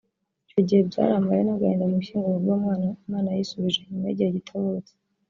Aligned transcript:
Icyo 0.47 0.59
gihe 0.67 0.81
byari 0.89 1.11
amarira 1.19 1.47
n’agahinda 1.47 1.85
mu 1.91 1.97
ishyingurwa 2.01 2.39
ry’uwo 2.41 2.55
mwana 2.63 2.85
Imana 3.07 3.27
yisubije 3.37 3.79
nyuma 3.89 4.05
y’igihe 4.07 4.29
gito 4.37 4.53
avutse 4.59 4.93